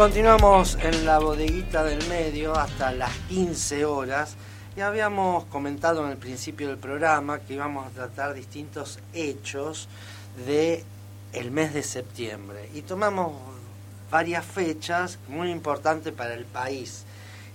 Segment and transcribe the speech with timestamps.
[0.00, 4.34] continuamos en la bodeguita del medio hasta las 15 horas
[4.74, 9.88] y habíamos comentado en el principio del programa que íbamos a tratar distintos hechos
[10.46, 10.86] de
[11.34, 13.34] el mes de septiembre y tomamos
[14.10, 17.04] varias fechas muy importantes para el país.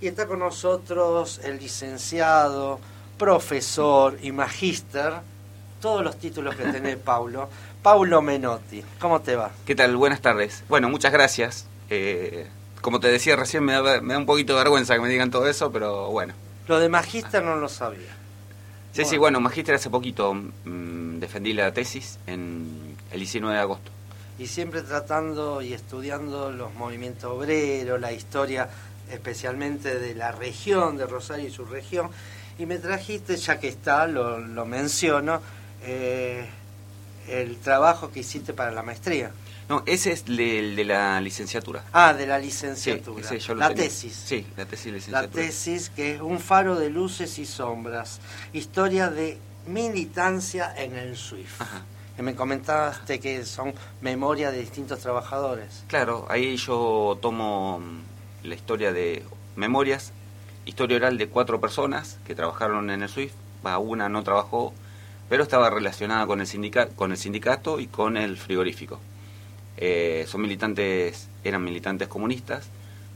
[0.00, 2.78] Y está con nosotros el licenciado,
[3.18, 5.14] profesor y magíster,
[5.80, 7.48] todos los títulos que tenés, Paulo,
[7.82, 8.84] Paulo Menotti.
[9.00, 9.50] ¿Cómo te va?
[9.66, 9.96] ¿Qué tal?
[9.96, 10.62] Buenas tardes.
[10.68, 11.66] Bueno, muchas gracias.
[11.90, 12.46] Eh,
[12.80, 15.30] como te decía recién, me da, me da un poquito de vergüenza que me digan
[15.30, 16.34] todo eso, pero bueno.
[16.68, 18.14] Lo de magíster no lo sabía.
[18.92, 23.90] Sí, sí, bueno, magíster hace poquito mm, defendí la tesis en el 19 de agosto.
[24.38, 28.68] Y siempre tratando y estudiando los movimientos obreros, la historia
[29.10, 32.10] especialmente de la región, de Rosario y su región.
[32.58, 35.40] Y me trajiste, ya que está, lo, lo menciono,
[35.82, 36.46] eh,
[37.28, 39.30] el trabajo que hiciste para la maestría.
[39.68, 41.82] No, ese es el de la licenciatura.
[41.92, 43.26] Ah, de la licenciatura.
[43.28, 43.84] Sí, la tenía.
[43.84, 44.14] tesis.
[44.14, 45.42] Sí, la tesis de La licenciatura.
[45.44, 48.20] tesis que es un faro de luces y sombras.
[48.52, 51.60] Historia de militancia en el SWIFT.
[51.60, 51.82] Ajá.
[52.16, 55.82] Que me comentaste que son memoria de distintos trabajadores.
[55.88, 59.22] Claro, ahí yo tomo mm, la historia de
[59.56, 60.12] memorias,
[60.64, 63.34] historia oral de cuatro personas que trabajaron en el SWIFT.
[63.66, 64.72] Va, una no trabajó,
[65.28, 69.00] pero estaba relacionada con el, sindica- con el sindicato y con el frigorífico.
[69.78, 72.68] Eh, son militantes, eran militantes comunistas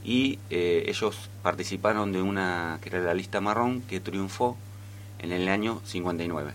[0.05, 4.56] y eh, ellos participaron de una que era la lista marrón que triunfó
[5.19, 6.52] en el año 59.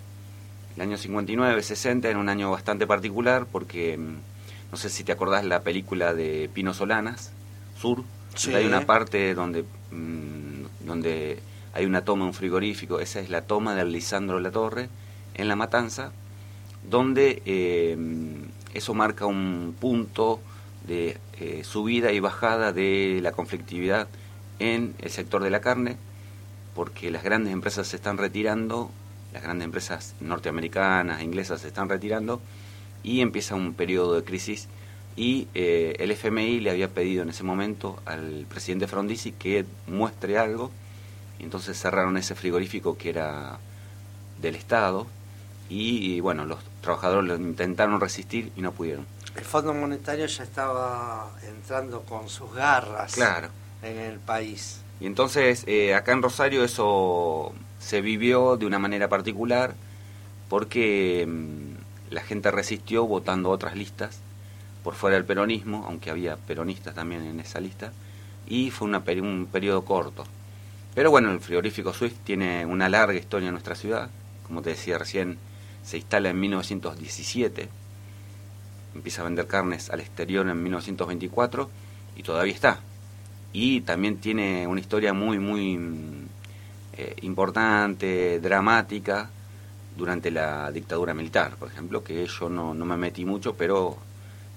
[0.75, 4.15] El año 59-60 era un año bastante particular porque mm,
[4.71, 7.31] no sé si te acordás la película de Pino Solanas,
[7.79, 8.03] Sur,
[8.35, 8.47] Sí.
[8.51, 11.39] donde hay una parte donde mm, donde
[11.73, 14.89] hay una toma de un frigorífico, esa es la toma del Lisandro La Torre
[15.35, 16.11] en La Matanza,
[16.89, 17.97] donde eh,
[18.75, 20.39] eso marca un punto
[20.85, 24.07] de eh, subida y bajada de la conflictividad
[24.59, 25.97] en el sector de la carne,
[26.75, 28.91] porque las grandes empresas se están retirando,
[29.33, 32.41] las grandes empresas norteamericanas, inglesas se están retirando,
[33.03, 34.67] y empieza un periodo de crisis.
[35.15, 40.37] Y eh, el FMI le había pedido en ese momento al presidente Frondizi que muestre
[40.37, 40.71] algo,
[41.39, 43.57] y entonces cerraron ese frigorífico que era
[44.41, 45.07] del Estado,
[45.69, 49.05] y, bueno, los trabajadores lo intentaron resistir y no pudieron.
[49.35, 53.49] El Fondo Monetario ya estaba entrando con sus garras Claro.
[53.83, 54.81] en el país.
[55.01, 59.75] Y entonces eh, acá en Rosario eso se vivió de una manera particular
[60.49, 64.19] porque mm, la gente resistió votando otras listas
[64.83, 67.91] por fuera del peronismo, aunque había peronistas también en esa lista,
[68.47, 70.25] y fue una peri- un periodo corto.
[70.93, 74.09] Pero bueno, el frigorífico Swift tiene una larga historia en nuestra ciudad,
[74.45, 75.39] como te decía recién,
[75.85, 77.69] se instala en 1917,
[78.95, 81.69] empieza a vender carnes al exterior en 1924
[82.15, 82.79] y todavía está.
[83.53, 86.25] Y también tiene una historia muy, muy mm,
[86.97, 89.29] eh, importante, dramática,
[89.95, 93.97] durante la dictadura militar, por ejemplo, que yo no, me metí mucho, pero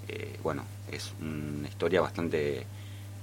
[0.08, 2.66] eh, bueno, es una historia bastante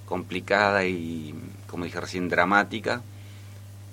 [0.05, 1.35] complicada y,
[1.67, 3.01] como dije recién, dramática,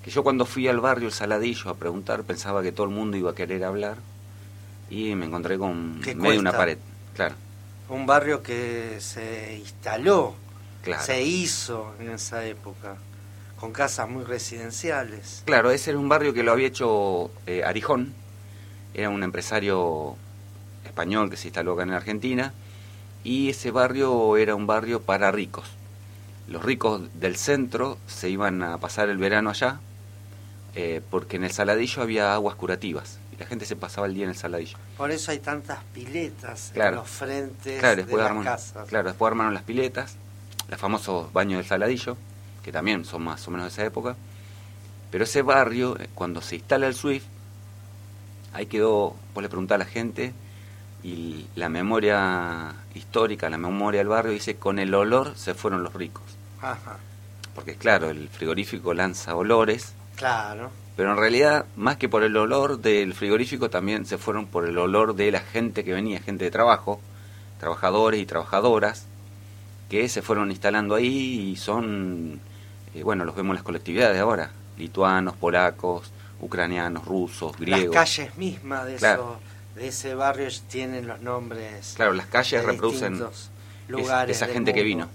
[0.03, 3.17] que yo cuando fui al barrio El Saladillo a preguntar pensaba que todo el mundo
[3.17, 3.97] iba a querer hablar
[4.91, 6.77] y me encontré con ¿Qué medio una pared,
[7.15, 7.35] claro,
[7.89, 10.35] Un barrio que se instaló,
[10.83, 11.03] claro.
[11.03, 12.97] se hizo en esa época,
[13.59, 15.43] con casas muy residenciales.
[15.47, 18.13] Claro, ese era un barrio que lo había hecho eh, Arijón,
[18.93, 20.17] era un empresario
[20.85, 22.53] español que se instaló acá en Argentina,
[23.25, 25.71] y ese barrio era un barrio para ricos.
[26.49, 29.81] Los ricos del centro se iban a pasar el verano allá,
[30.75, 34.25] eh, porque en el Saladillo había aguas curativas, y la gente se pasaba el día
[34.25, 34.77] en el Saladillo.
[34.97, 38.89] Por eso hay tantas piletas en los frentes Claro, de después, las armaron, casas.
[38.89, 40.17] claro, después armaron las piletas,
[40.69, 42.17] los famosos baños del Saladillo,
[42.63, 44.17] que también son más o menos de esa época.
[45.11, 47.27] Pero ese barrio, eh, cuando se instala el SWIFT,
[48.55, 50.33] ahí quedó, vos le preguntás a la gente,
[51.03, 55.93] y la memoria histórica, la memoria del barrio dice, con el olor se fueron los
[55.95, 56.23] ricos.
[56.61, 56.97] Ajá,
[57.55, 60.71] Porque claro, el frigorífico lanza olores, claro.
[60.97, 64.79] pero en realidad, más que por el olor del frigorífico, también se fueron por el
[64.79, 67.01] olor de la gente que venía, gente de trabajo,
[67.61, 69.07] trabajadores y trabajadoras,
[69.89, 72.41] que se fueron instalando ahí y son,
[72.95, 76.11] eh, bueno, los vemos en las colectividades ahora, lituanos, polacos,
[76.41, 77.95] ucranianos, rusos, griegos.
[77.95, 79.23] Las calles mismas de, Claro.
[79.75, 81.93] eso- de ese barrio tienen los nombres.
[81.97, 83.21] Claro, las calles reproducen
[83.89, 85.09] lugares esa gente que vino.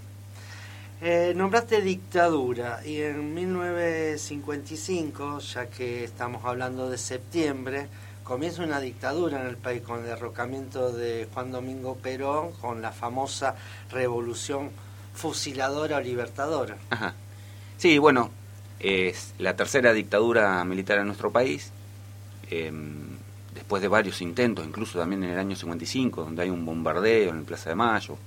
[1.00, 7.86] Eh, nombraste dictadura y en 1955, ya que estamos hablando de septiembre,
[8.24, 12.90] comienza una dictadura en el país con el derrocamiento de Juan Domingo Perón, con la
[12.90, 13.54] famosa
[13.92, 14.70] revolución
[15.14, 16.76] fusiladora o libertadora.
[16.90, 17.14] Ajá.
[17.76, 18.32] Sí, bueno,
[18.80, 21.70] es la tercera dictadura militar en nuestro país,
[22.50, 23.16] em,
[23.54, 27.38] después de varios intentos, incluso también en el año 55, donde hay un bombardeo en
[27.38, 28.18] el Plaza de Mayo,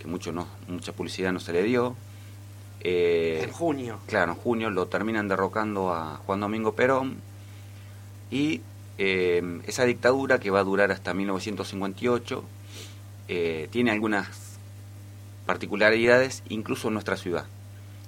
[0.00, 1.94] que mucho no, mucha publicidad no se le dio.
[2.80, 3.98] Eh, en junio.
[4.06, 7.18] Claro, en junio lo terminan derrocando a Juan Domingo Perón
[8.30, 8.62] y
[8.98, 12.44] em, esa dictadura que va a durar hasta 1958
[13.28, 14.58] eh, tiene algunas
[15.44, 17.44] particularidades, incluso en nuestra ciudad.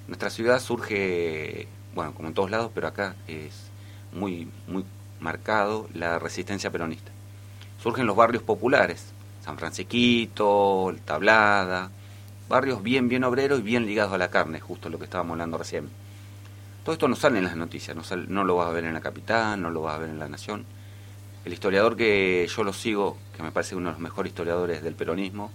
[0.08, 3.70] Nuestra ciudad surge, bueno, como en todos lados, pero acá es
[4.12, 4.84] muy, muy
[5.20, 7.12] marcado la resistencia peronista.
[7.82, 9.11] Surgen los barrios populares,
[9.44, 11.90] San Francisquito, Tablada,
[12.48, 15.58] barrios bien, bien obreros y bien ligados a la carne, justo lo que estábamos hablando
[15.58, 15.88] recién.
[16.84, 19.00] Todo esto no sale en las noticias, no, no lo vas a ver en la
[19.00, 20.64] capital, no lo vas a ver en la nación.
[21.44, 24.94] El historiador que yo lo sigo, que me parece uno de los mejores historiadores del
[24.94, 25.50] peronismo,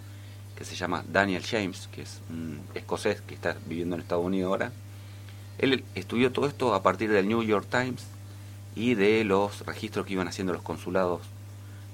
[0.56, 4.50] que se llama Daniel James, que es un escocés que está viviendo en Estados Unidos
[4.50, 4.72] ahora.
[5.60, 8.06] Él estudió todo esto a partir del New York Times
[8.76, 11.22] y de los registros que iban haciendo los consulados.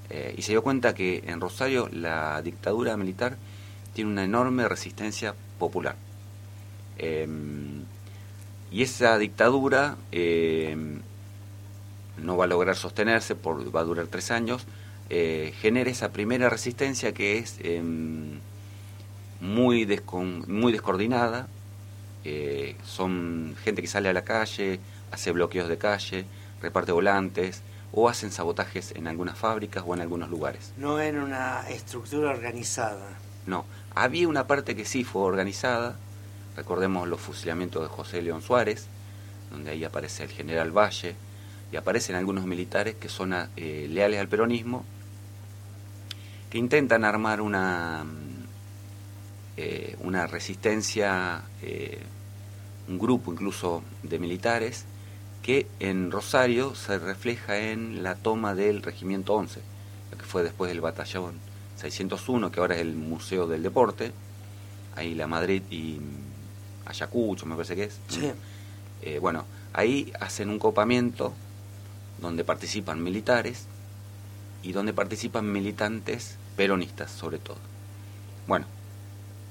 [0.09, 3.37] Eh, y se dio cuenta que en Rosario la dictadura militar
[3.93, 5.95] tiene una enorme resistencia popular.
[6.97, 7.83] Em,
[8.71, 11.01] y esa dictadura em,
[12.17, 14.65] no va a lograr sostenerse, por, va a durar tres años,
[15.09, 18.39] eh, genera esa primera resistencia que es em,
[19.41, 19.85] muy,
[20.47, 21.47] muy descoordinada,
[22.23, 24.79] eh, son gente que sale a la calle,
[25.11, 26.25] hace bloqueos de calle,
[26.61, 27.61] reparte volantes
[27.93, 30.73] o hacen sabotajes en algunas fábricas o en algunos lugares.
[30.77, 33.07] No en una estructura organizada.
[33.45, 35.95] No, había una parte que sí fue organizada,
[36.55, 38.87] recordemos los fusilamientos de José León Suárez,
[39.51, 41.15] donde ahí aparece el general Valle,
[41.71, 44.83] y aparecen algunos militares que son eh, leales al peronismo,
[46.49, 48.05] que intentan armar una
[49.55, 51.99] eh, una resistencia, eh,
[52.87, 54.85] un grupo incluso de militares,
[55.43, 59.59] que en Rosario se refleja en la toma del Regimiento 11,
[60.11, 61.33] lo que fue después del batallón
[61.75, 64.13] 601, que ahora es el Museo del Deporte,
[64.95, 65.99] ahí la Madrid y
[66.85, 67.99] Ayacucho, me parece que es.
[69.01, 71.33] Eh, bueno, ahí hacen un copamiento
[72.21, 73.65] donde participan militares
[74.63, 77.57] y donde participan militantes peronistas, sobre todo.
[78.47, 78.65] Bueno,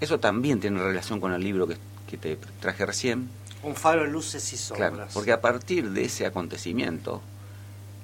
[0.01, 1.77] eso también tiene relación con el libro que,
[2.17, 3.31] te traje recién.
[3.63, 5.13] Un faro de luces y sombras.
[5.15, 7.23] Porque a partir de ese acontecimiento,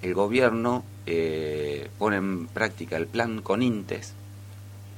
[0.03, 4.13] el gobierno eh, pone en práctica el plan Conintes,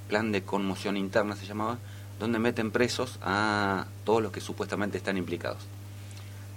[0.08, 1.78] plan de conmoción interna se llamaba,
[2.18, 5.62] donde meten presos a todos los que supuestamente están implicados.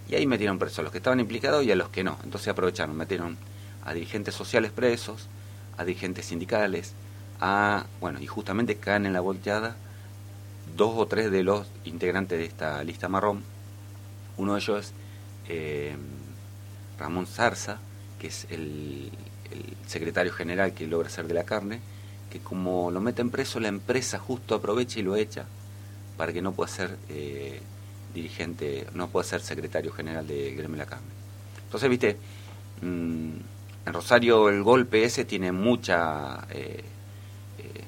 [0.10, 2.18] Y ahí metieron presos a los que estaban implicados y a los que no.
[2.24, 3.38] Entonces aprovecharon, metieron
[3.86, 5.30] a dirigentes sociales presos,
[5.78, 6.94] a dirigentes sindicales,
[7.40, 9.78] a, bueno, y justamente caen en la volteada
[10.76, 13.53] dos o tres de los integrantes de esta lista marrón.
[14.38, 14.94] Uno de ellos es
[15.50, 15.96] eh,
[17.00, 17.80] Ramón Zarza,
[18.20, 19.12] que es el,
[19.86, 21.80] secretario general que logra ser de la carne,
[22.32, 25.46] que como lo meten preso, la empresa justo aprovecha y lo echa
[26.18, 27.62] para que no pueda ser eh,
[28.16, 31.06] dirigente, no pueda ser secretario general de Gremio la Carne.
[31.66, 32.18] Entonces, viste,
[32.82, 33.36] mm,
[33.86, 36.84] en Rosario el golpe ese tiene mucha eh,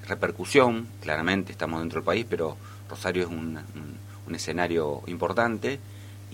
[0.08, 2.58] repercusión, claramente estamos dentro del país, pero
[2.90, 3.60] Rosario es un,
[4.34, 5.80] escenario importante.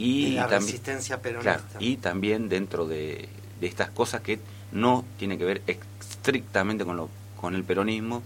[0.01, 1.77] Y, la también, resistencia peronista.
[1.79, 3.29] y también dentro de,
[3.62, 4.39] estas cosas que
[4.72, 8.24] no tiene que ver estrictamente con, lo, con el peronismo,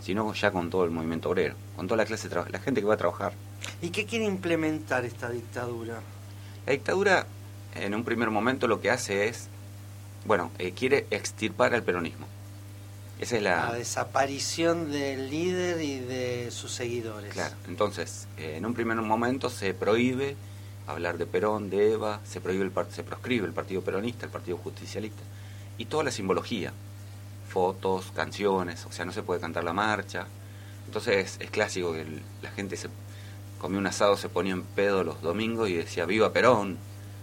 [0.00, 2.94] sino ya con todo el movimiento obrero, con toda la clase la gente que va
[2.94, 3.32] a trabajar.
[3.80, 6.00] ¿Y qué quiere implementar esta dictadura?
[6.66, 7.26] La dictadura,
[7.74, 9.48] en un primer momento, lo que hace es,
[10.26, 12.26] bueno, eh, quiere extirpar al peronismo.
[13.18, 13.72] Esa es la...
[13.72, 17.32] desaparición del líder y de sus seguidores.
[17.32, 20.36] Claro, entonces, eh, en un primer momento se prohíbe
[20.86, 24.58] hablar de Perón, de Eva, se, prohíbe el, se proscribe el Partido Peronista, el Partido
[24.58, 25.22] Justicialista,
[25.78, 26.72] y toda la simbología,
[27.48, 30.26] fotos, canciones, o sea, no se puede cantar la marcha.
[30.86, 32.04] Entonces es clásico que
[32.42, 32.88] la gente se
[33.58, 36.76] comía un asado, se ponía en pedo los domingos y decía viva Perón,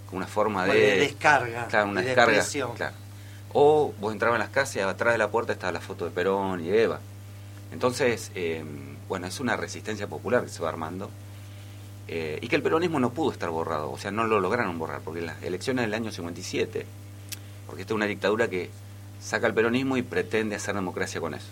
[0.09, 2.43] con una forma de, descarga, claro, una descarga,
[2.75, 2.95] claro.
[3.53, 6.11] O vos entrabas en las casas y atrás de la puerta estaba la foto de
[6.11, 6.99] Perón y Eva.
[7.71, 8.63] Entonces, eh,
[9.07, 11.09] bueno, es una resistencia popular que se va armando.
[12.07, 15.01] Eh, y que el peronismo no pudo estar borrado, o sea, no lo lograron borrar,
[15.01, 16.85] porque las elecciones del año 57,
[17.65, 18.69] porque esta es una dictadura que
[19.21, 21.47] saca el peronismo y pretende hacer democracia con eso.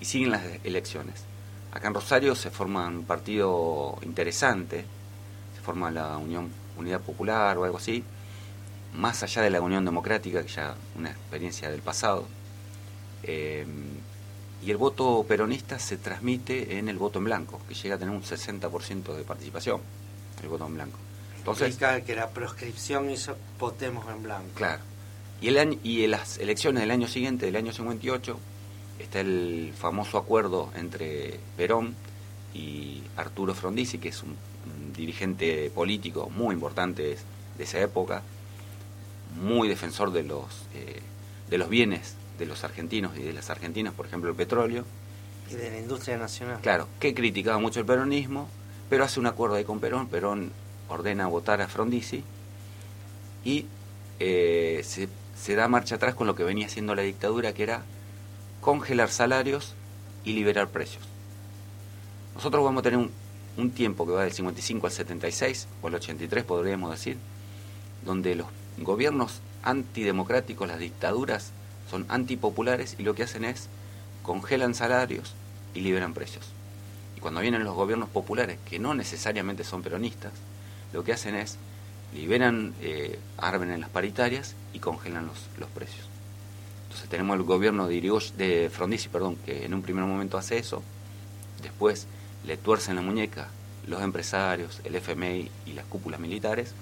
[0.00, 1.24] Y siguen las elecciones.
[1.72, 4.84] Acá en Rosario se forma un partido interesante,
[5.54, 8.04] se forma la Unión Unidad Popular o algo así,
[8.94, 12.26] más allá de la Unión Democrática, que ya una experiencia del pasado,
[13.22, 13.66] eh,
[14.64, 18.14] y el voto peronista se transmite en el voto en blanco, que llega a tener
[18.14, 19.80] un 60% de participación,
[20.42, 20.98] el voto en blanco.
[21.38, 24.50] Entonces, que la proscripción hizo votemos en blanco.
[24.54, 24.82] Claro.
[25.40, 28.38] Y, el año, y en las elecciones del año siguiente, del año 58,
[28.98, 31.94] está el famoso acuerdo entre Perón
[32.52, 34.36] y Arturo Frondizi, que es un,
[34.94, 37.16] dirigente político muy importante
[37.56, 38.22] de esa época,
[39.40, 41.00] muy defensor de los, eh,
[41.48, 44.84] de los bienes de los argentinos y de las argentinas, por ejemplo el petróleo.
[45.50, 46.58] Y de la industria nacional.
[46.60, 48.48] Claro, que criticaba mucho el peronismo,
[48.90, 50.52] pero hace un acuerdo ahí con Perón, Perón
[50.88, 52.22] ordena votar a Frondizi
[53.44, 53.66] y
[54.20, 55.08] eh, se,
[55.40, 57.82] se da marcha atrás con lo que venía haciendo la dictadura, que era
[58.60, 59.74] congelar salarios
[60.24, 61.02] y liberar precios.
[62.34, 63.10] Nosotros vamos a tener un,
[63.56, 67.16] un tiempo que va del 55 al 76, o al 83 podríamos decir,
[68.04, 68.46] donde los
[68.78, 71.52] gobiernos antidemocráticos, las dictaduras,
[71.90, 73.68] son antipopulares y lo que hacen es
[74.22, 75.34] congelan salarios
[75.74, 76.46] y liberan precios.
[77.16, 80.32] Y cuando vienen los gobiernos populares, que no necesariamente son peronistas,
[80.92, 81.56] lo que hacen es
[82.14, 86.06] liberan, eh, en las paritarias y congelan los, los precios.
[86.84, 88.00] Entonces tenemos el gobierno de,
[88.36, 90.82] de Frondizi, perdón, que en un primer momento hace eso,
[91.62, 92.06] después
[92.46, 93.48] le tuercen la muñeca
[93.88, 96.74] los empresarios, el FMI y las cúpulas militares,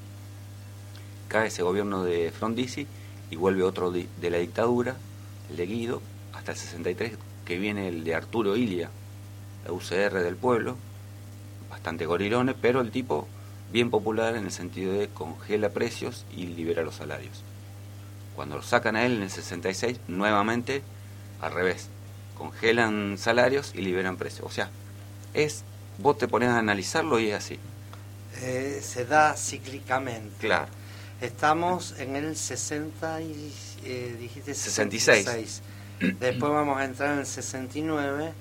[1.29, 2.87] cae ese gobierno de Frondizi
[3.31, 4.97] y vuelve otro de, la dictadura,
[5.51, 6.03] el de Guido,
[6.33, 7.13] hasta el 63,
[7.45, 8.91] que viene el de Arturo Ilia,
[9.65, 10.77] la UCR del pueblo,
[11.71, 13.27] bastante gorilones, pero el tipo
[13.73, 17.43] bien popular en el sentido de congela precios y libera los salarios.
[18.35, 20.83] Cuando lo sacan a él en el 66, nuevamente
[21.41, 21.89] al revés,
[22.37, 24.47] congelan salarios y liberan precios.
[24.47, 24.71] O sea,
[25.35, 25.65] es,
[25.99, 27.59] vos te pones a analizarlo y es así.
[28.43, 30.47] Eh, se da cíclicamente.
[30.47, 30.69] Claro.
[31.21, 33.53] Estamos en el 60 y,
[33.85, 35.63] eh, dijiste 66.
[36.21, 38.33] Después vamos a entrar en el 69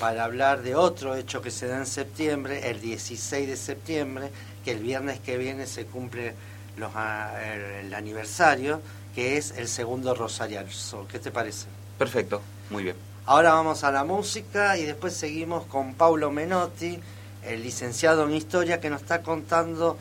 [0.00, 4.30] para hablar de otro hecho que se da en septiembre, el 16 de septiembre,
[4.64, 6.34] que el viernes que viene se cumple
[6.76, 7.34] los, ah,
[7.80, 8.80] el, aniversario,
[9.14, 11.06] que es el segundo rosariazo.
[11.06, 11.66] ¿Qué te parece?
[11.98, 12.96] Perfecto, muy bien.
[13.26, 16.98] Ahora vamos a la música y después seguimos con Paulo Menotti,
[17.44, 19.96] el licenciado en historia, que nos está contando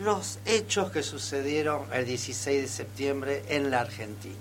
[0.00, 4.36] los hechos que sucedieron el 16 de septiembre en la Argentina.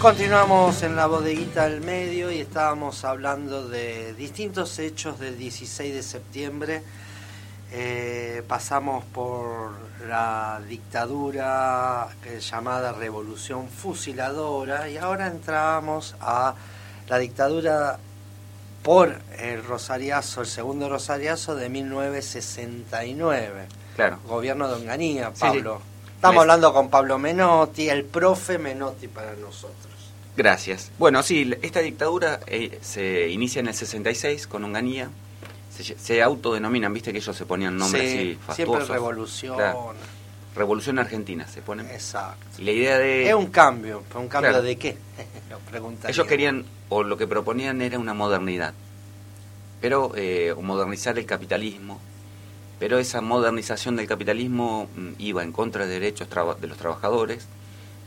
[0.00, 6.02] Continuamos en la bodeguita del medio y estábamos hablando de distintos hechos del 16 de
[6.04, 6.82] septiembre.
[7.72, 9.72] Eh, pasamos por
[10.06, 12.06] la dictadura
[12.38, 16.54] llamada Revolución Fusiladora y ahora entramos a
[17.08, 17.98] la dictadura
[18.82, 23.66] por el Rosariazo, el segundo Rosariazo de 1969.
[23.96, 24.18] Claro.
[24.26, 25.80] Gobierno de Onganía, Pablo.
[26.14, 29.92] Estamos hablando con Pablo Menotti, el profe Menotti para nosotros.
[30.36, 30.90] Gracias.
[30.98, 35.10] Bueno, sí, esta dictadura eh, se inicia en el 66 con Onganía.
[35.70, 39.58] Se, autodenominan, viste que ellos se ponían nombres sí, Siempre revolución.
[40.56, 41.82] Revolución Argentina se pone.
[41.92, 42.46] Exacto.
[42.58, 43.28] Y la idea de...
[43.28, 44.96] Es un cambio, ¿un cambio de qué?
[46.08, 48.72] Ellos querían, o lo que proponían era una modernidad,
[49.80, 52.00] pero eh, modernizar el capitalismo,
[52.78, 57.46] pero esa modernización del capitalismo mm, iba en contra de derechos de los trabajadores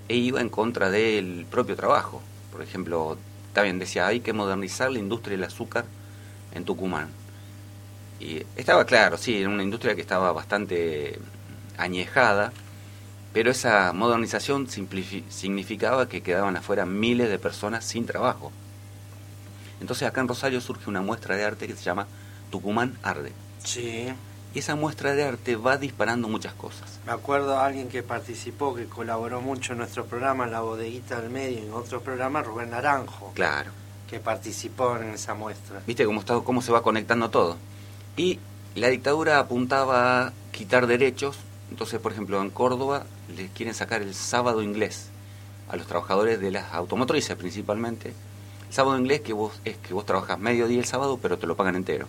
[0.08, 2.22] e iba en contra del propio trabajo.
[2.51, 3.18] Por ejemplo,
[3.53, 5.86] también decía, hay que modernizar la industria del azúcar
[6.53, 7.10] en Tucumán.
[8.20, 11.18] Y estaba claro, sí, era una industria que estaba bastante
[11.80, 12.52] añejada,
[13.34, 18.52] pero esa modernización significaba que quedaban afuera miles de personas sin trabajo.
[19.82, 22.08] Entonces acá en Rosario surge una muestra de arte que se llama
[22.52, 23.32] Tucumán Arde.
[23.64, 24.08] Sí.
[24.54, 27.00] Y esa muestra de arte va disparando muchas cosas.
[27.06, 31.30] Me acuerdo a alguien que participó, que colaboró mucho en nuestro programa, La Bodeguita del
[31.30, 33.32] Medio, y en otros programas, Rubén Naranjo.
[33.36, 33.72] Claro.
[34.10, 35.82] Que participó en esa muestra.
[35.86, 37.58] ¿Viste cómo, está, cómo se va conectando todo?
[38.18, 38.40] Y
[38.74, 41.38] la dictadura apuntaba a quitar derechos
[41.72, 45.10] entonces, por ejemplo, en Córdoba les quieren sacar el sábado inglés
[45.70, 48.14] a los trabajadores de las automotrices principalmente.
[48.68, 51.48] El sábado inglés que vos, es que vos trabajas medio día el sábado, pero te
[51.48, 52.08] lo pagan entero.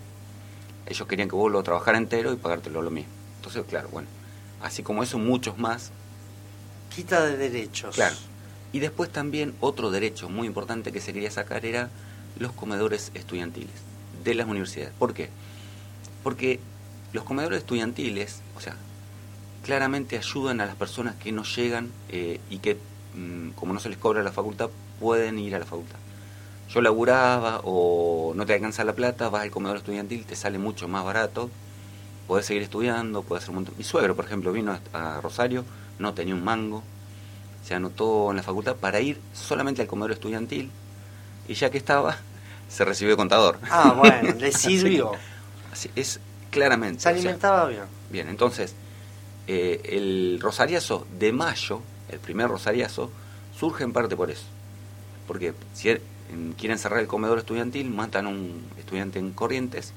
[0.87, 3.13] Ellos querían que vos lo trabajara entero y pagártelo lo mismo.
[3.37, 4.09] Entonces, claro, bueno,
[4.63, 5.93] así como eso, muchos más.
[6.95, 7.95] Quita de derechos.
[7.95, 8.17] Claro.
[8.73, 11.91] Y después también otro derecho muy importante que se quería sacar era
[12.39, 13.75] los comedores estudiantiles
[14.25, 14.93] de las universidades.
[14.99, 15.29] ¿Por qué?
[16.23, 16.61] Porque
[17.13, 18.77] los comedores estudiantiles, o sea,
[19.65, 22.79] claramente ayudan a las personas que no llegan eh, y que,
[23.15, 25.99] mm, como no se les cobra la facultad, pueden ir a la facultad.
[26.69, 30.87] Yo laburaba o no te alcanza la plata, vas al comedor estudiantil, te sale mucho
[30.87, 31.51] más barato,
[32.29, 33.75] podés seguir estudiando, podés hacer un montón.
[33.77, 35.65] Mi suegro, por ejemplo, vino a Rosario,
[35.99, 36.85] no tenía un mango,
[37.65, 40.71] se anotó en la facultad para ir solamente al comedor estudiantil
[41.49, 42.17] y ya que estaba,
[42.69, 43.59] se recibió de contador.
[43.71, 45.13] Ah, bueno, le sirvió.
[45.73, 47.03] Así, es claramente.
[47.03, 47.85] Se alimentaba bien.
[48.11, 48.75] Bien, entonces,
[49.53, 53.11] eh, el rosariazo de mayo, el primer rosariazo,
[53.59, 54.45] surge en parte por eso.
[55.27, 56.03] Porque si er,
[56.57, 59.93] quieren cerrar el comedor estudiantil, matan a un estudiante en Corrientes,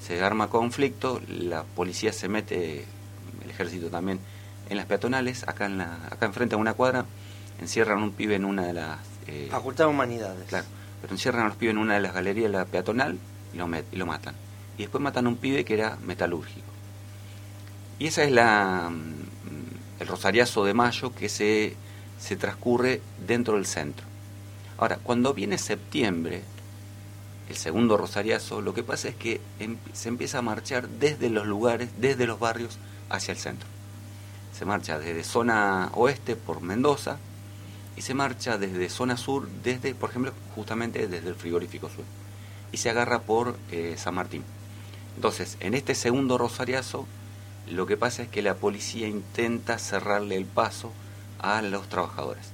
[0.00, 2.86] se arma conflicto, la policía se mete,
[3.44, 4.20] el ejército también,
[4.70, 7.04] en las peatonales, acá en la, acá enfrente a una cuadra,
[7.60, 9.00] encierran a un pibe en una de las...
[9.26, 10.48] Eh, Facultad de Humanidades.
[10.48, 10.64] Claro,
[11.02, 13.18] pero encierran a los pibes en una de las galerías de la peatonal
[13.52, 14.34] y lo, y lo matan.
[14.78, 16.71] Y después matan a un pibe que era metalúrgico.
[17.98, 19.22] Y esa es la mm,
[20.02, 21.76] el rosariazo de mayo que se,
[22.18, 24.04] se transcurre dentro del centro.
[24.76, 26.42] Ahora, cuando viene septiembre,
[27.48, 31.46] el segundo rosariazo, lo que pasa es que em, se empieza a marchar desde los
[31.46, 32.78] lugares, desde los barrios
[33.10, 33.68] hacia el centro.
[34.52, 37.18] Se marcha desde zona oeste por Mendoza
[37.96, 42.04] y se marcha desde zona sur, desde, por ejemplo, justamente desde el frigorífico sur.
[42.72, 44.42] Y se agarra por eh, San Martín.
[45.14, 47.06] Entonces, en este segundo rosariazo,
[47.70, 50.92] lo que pasa es que la policía intenta cerrarle el paso
[51.38, 52.50] a los trabajadores.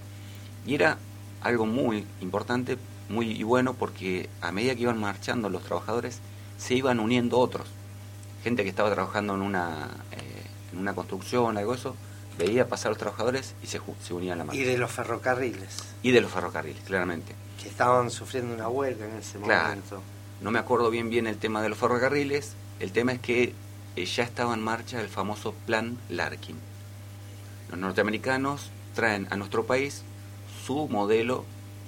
[0.67, 0.99] Y era
[1.43, 6.21] algo muy importante, muy bueno, porque a medida que iban marchando los trabajadores,
[6.59, 7.69] se iban uniendo otros.
[8.43, 11.97] Gente que estaba trabajando en una, eh, en una construcción, algo eso,
[12.39, 14.61] veía pasar los trabajadores y se, se unían a la marcha.
[14.61, 15.85] Y de los ferrocarriles.
[16.03, 17.35] Y de los ferrocarriles, claramente.
[17.61, 20.03] Que estaban sufriendo una huelga en ese momento.
[20.41, 22.55] No me acuerdo bien bien el tema de los ferrocarriles.
[22.79, 23.55] El tema es que
[24.05, 26.57] ya estaba en marcha el famoso Plan Larkin.
[27.71, 30.03] Los norteamericanos traen a nuestro país
[30.65, 31.45] su modelo,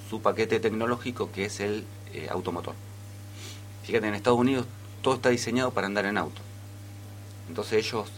[0.09, 2.75] su paquete tecnológico que es el eh, automotor.
[3.83, 4.65] Fíjate, en Estados Unidos
[5.01, 6.41] todo está diseñado para andar en auto.
[7.47, 8.09] Entonces ellos,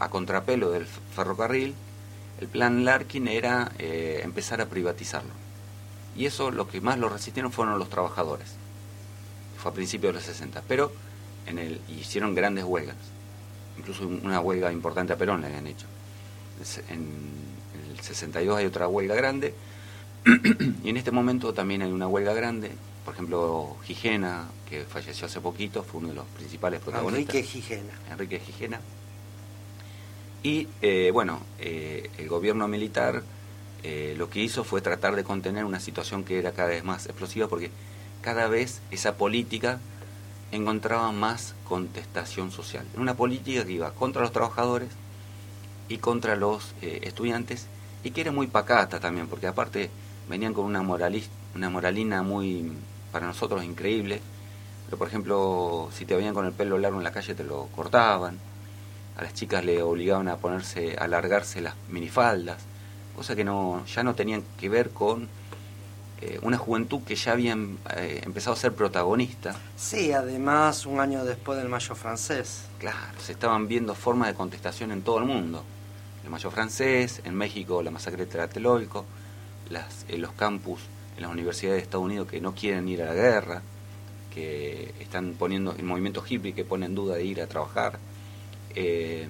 [0.00, 1.74] a contrapelo del ferrocarril,
[2.40, 5.30] el plan Larkin era eh, empezar a privatizarlo.
[6.16, 8.54] Y eso lo que más lo resistieron fueron los trabajadores.
[9.56, 10.62] Fue a principios de los 60.
[10.66, 10.92] Pero
[11.48, 12.96] en el, hicieron grandes huelgas.
[13.78, 15.86] Incluso una huelga importante a Perón le habían hecho.
[16.88, 17.48] En,
[17.92, 19.54] el 62 hay otra huelga grande
[20.84, 22.70] y en este momento también hay una huelga grande.
[23.04, 27.34] Por ejemplo, Gijena, que falleció hace poquito, fue uno de los principales protagonistas.
[27.34, 27.92] Enrique Gijena.
[28.10, 28.80] Enrique Gijena.
[30.42, 33.22] Y eh, bueno, eh, el gobierno militar
[33.82, 37.06] eh, lo que hizo fue tratar de contener una situación que era cada vez más
[37.06, 37.70] explosiva porque
[38.22, 39.80] cada vez esa política
[40.52, 42.84] encontraba más contestación social.
[42.96, 44.88] Una política que iba contra los trabajadores
[45.88, 47.66] y contra los eh, estudiantes
[48.04, 49.90] y que era muy pacata también, porque aparte
[50.28, 52.72] venían con una, una moralina muy,
[53.12, 54.20] para nosotros, increíble.
[54.86, 57.66] Pero por ejemplo, si te venían con el pelo largo en la calle te lo
[57.66, 58.38] cortaban.
[59.16, 62.58] A las chicas le obligaban a ponerse, a alargarse las minifaldas,
[63.16, 65.28] cosa que no, ya no tenían que ver con
[66.20, 67.56] eh, una juventud que ya había
[67.96, 69.54] eh, empezado a ser protagonista.
[69.76, 72.64] Sí, además un año después del Mayo francés.
[72.80, 75.62] Claro, se estaban viendo formas de contestación en todo el mundo.
[76.24, 79.04] El Mayo francés, en México la masacre de Tlatelolco,
[79.70, 80.80] las, en los campus,
[81.14, 83.62] en las universidades de Estados Unidos que no quieren ir a la guerra,
[84.34, 87.96] que están poniendo el movimiento hippie que pone en duda de ir a trabajar.
[88.74, 89.28] Eh,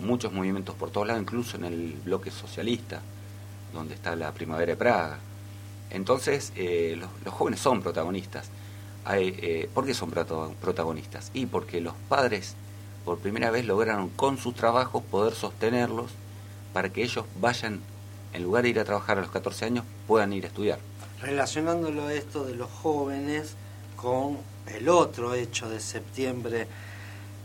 [0.00, 3.00] muchos movimientos por todos lados, incluso en el bloque socialista,
[3.72, 5.18] donde está la primavera de Praga
[5.94, 8.50] entonces, eh, los, jóvenes son protagonistas.
[9.12, 11.30] Eh, ¿Por qué son protagonistas?
[11.34, 12.56] Y porque los padres
[13.04, 16.10] por primera vez lograron con sus trabajos poder sostenerlos
[16.72, 17.80] para que ellos vayan,
[18.32, 20.78] en lugar de ir a trabajar a los 14 años, puedan ir a estudiar.
[21.20, 23.54] Relacionándolo esto de los jóvenes
[23.94, 24.38] con
[24.74, 26.66] el otro hecho de septiembre,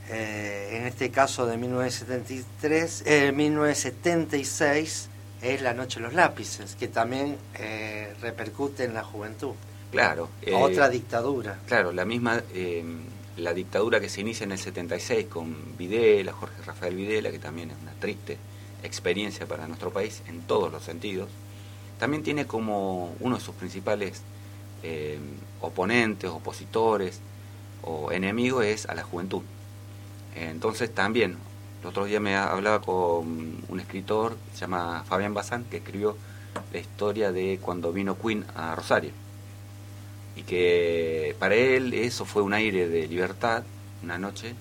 [0.10, 5.10] eh, en este caso de 1973, 1976,
[5.42, 9.54] es La Noche de los Lápices, que también eh, repercute en la juventud.
[9.92, 10.30] Claro.
[10.42, 11.60] Eh, Otra dictadura.
[11.66, 12.84] Claro, la misma, eh,
[13.38, 17.72] la dictadura que se inicia en el 76 con Videla, Jorge Rafael Videla, que también
[17.72, 18.38] es una triste
[18.84, 21.30] experiencia para nuestro país en todos los sentidos,
[22.00, 24.22] también tiene como uno de sus principales
[25.60, 27.20] oponentes, opositores
[27.84, 29.42] o enemigos es a la juventud.
[30.34, 31.36] Entonces también
[31.82, 36.18] el otro día me hablaba con un escritor, se llama Fabián Bazán, que escribió
[36.74, 39.12] la historia de cuando vino Queen a Rosario.
[40.36, 43.64] Y que para él eso fue un aire de libertad,
[44.04, 44.56] una noche,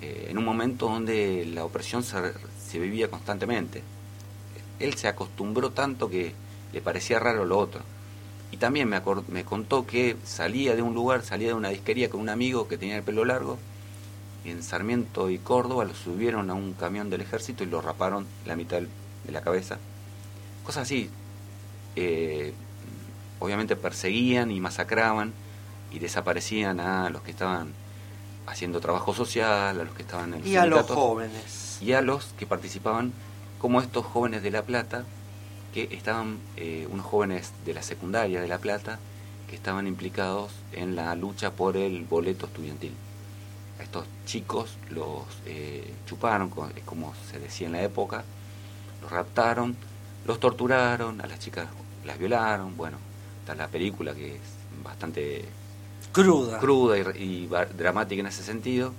[0.00, 2.16] eh, en un momento donde la opresión se,
[2.64, 3.82] se vivía constantemente.
[4.78, 6.34] Él se acostumbró tanto que
[6.72, 7.80] le parecía raro lo otro.
[8.52, 12.20] Y también me, me contó que salía de un lugar, salía de una disquería con
[12.20, 13.58] un amigo que tenía el pelo largo
[14.44, 18.56] en Sarmiento y Córdoba lo subieron a un camión del ejército y lo raparon la
[18.56, 19.78] mitad de la cabeza.
[20.64, 21.10] Cosas así.
[21.96, 22.52] Eh,
[23.38, 25.32] obviamente perseguían y masacraban
[25.90, 27.72] y desaparecían a los que estaban
[28.46, 31.78] haciendo trabajo social, a los que estaban en el Y a los jóvenes.
[31.80, 33.12] Y a los que participaban,
[33.58, 35.04] como estos jóvenes de La Plata,
[35.72, 38.98] que estaban, eh, unos jóvenes de la secundaria de La Plata,
[39.48, 42.92] que estaban implicados en la lucha por el boleto estudiantil.
[43.80, 46.50] Estos chicos los eh, chuparon,
[46.84, 48.24] como se decía en la época,
[49.02, 49.76] los raptaron,
[50.26, 51.68] los torturaron, a las chicas
[52.04, 52.98] las violaron, bueno,
[53.40, 54.40] está la película que es
[54.82, 55.44] bastante
[56.12, 58.92] cruda, cruda y, dramática en ese sentido.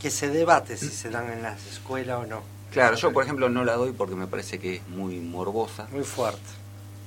[0.00, 2.42] Que se debate si se dan en las escuelas o no.
[2.72, 5.86] Claro, yo por ejemplo no la doy porque me parece que es muy morbosa.
[5.92, 6.40] Muy fuerte.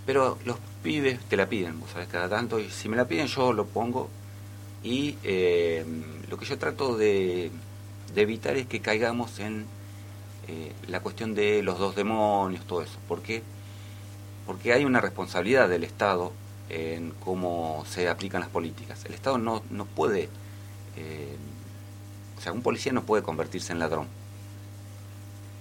[0.06, 3.28] Pero los pibes te la piden, vos sabés, cada tanto, y si me la piden
[3.28, 4.10] yo lo pongo.
[4.86, 5.84] Y eh,
[6.30, 7.50] lo que yo trato de,
[8.15, 9.65] evitar es que caigamos en
[10.48, 13.00] eh, la cuestión de los dos demonios, todo eso.
[13.08, 13.41] ¿Por qué?
[14.45, 16.32] Porque hay una responsabilidad del Estado
[16.69, 19.04] en cómo se aplican las políticas.
[19.06, 20.30] El Estado no, no puede,
[20.98, 21.36] eh,
[22.38, 24.08] o sea, un policía no puede convertirse en ladrón.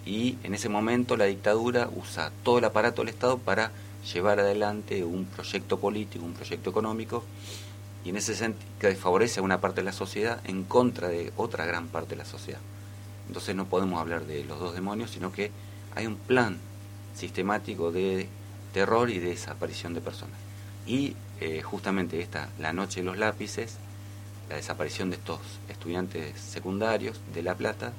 [0.04, 3.72] Y en ese momento la dictadura usa todo el aparato del Estado para
[4.12, 7.24] llevar adelante un proyecto político, un proyecto económico,
[8.04, 11.32] y en ese sentido que favorece a una parte de la sociedad en contra de
[11.36, 12.60] otra gran parte de la sociedad.
[13.26, 15.50] Entonces no podemos hablar de los dos demonios, sino que
[15.94, 16.58] hay un plan
[17.14, 18.28] sistemático de
[18.74, 20.36] terror y de desaparición de personas.
[20.86, 23.78] Y eh, justamente esta, la noche de los lápices,
[24.50, 25.40] la desaparición de estos
[25.70, 27.92] estudiantes secundarios de La Plata,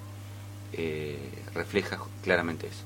[0.74, 1.18] eh,
[1.56, 2.84] refleja claramente eso.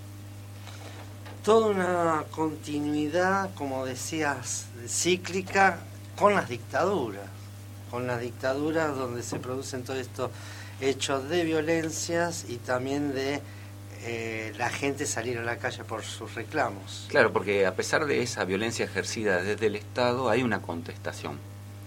[1.44, 5.80] Toda una continuidad, como decías, cíclica
[6.20, 7.24] con las dictaduras,
[7.90, 10.32] con las dictaduras donde se producen todos estos
[10.82, 13.42] hechos de violencias y también de
[14.04, 17.06] eh, la gente salir a la calle por sus reclamos.
[17.08, 21.40] Claro, porque a pesar de esa violencia ejercida desde el Estado, hay una contestación.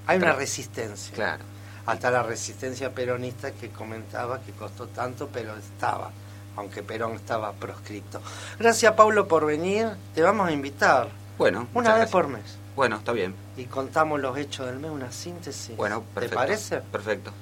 [0.06, 1.14] Hay una resistencia.
[1.14, 1.44] Claro.
[1.84, 6.10] Hasta la resistencia peronista que comentaba que costó tanto, pero estaba,
[6.56, 8.22] aunque Perón estaba proscrito.
[8.58, 9.88] Gracias, Pablo, por venir.
[10.14, 11.08] Te vamos a invitar.
[11.36, 12.61] Bueno, una vez por mes.
[12.74, 13.34] Bueno, está bien.
[13.56, 15.76] Y contamos los hechos del mes, una síntesis.
[15.76, 16.30] Bueno, perfecto.
[16.30, 16.80] ¿Te parece?
[16.80, 17.32] Perfecto.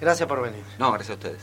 [0.00, 0.64] Gracias por venir.
[0.78, 1.40] No, gracias a ustedes.